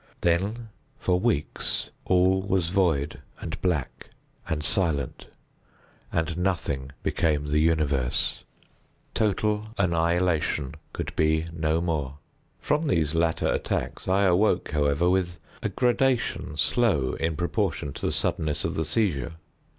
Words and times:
Then, 0.21 0.69
for 0.97 1.19
weeks, 1.19 1.91
all 2.05 2.41
was 2.41 2.69
void, 2.69 3.19
and 3.39 3.61
black, 3.61 4.09
and 4.49 4.63
silent, 4.63 5.27
and 6.11 6.39
Nothing 6.39 6.91
became 7.03 7.45
the 7.45 7.59
universe. 7.59 8.43
Total 9.13 9.67
annihilation 9.77 10.73
could 10.91 11.15
be 11.15 11.45
no 11.53 11.81
more. 11.81 12.17
From 12.59 12.87
these 12.87 13.13
latter 13.13 13.47
attacks 13.49 14.07
I 14.07 14.23
awoke, 14.23 14.71
however, 14.71 15.07
with 15.07 15.37
a 15.61 15.69
gradation 15.69 16.57
slow 16.57 17.13
in 17.13 17.35
proportion 17.35 17.93
to 17.93 18.07
the 18.07 18.11
suddenness 18.11 18.65
of 18.65 18.73
the 18.73 18.85
seizure. 18.85 19.33